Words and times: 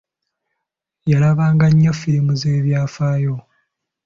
Yalabanga 1.11 1.65
nnyo 1.69 1.91
firimu 1.99 2.31
z'ebyafaayo. 2.41 3.35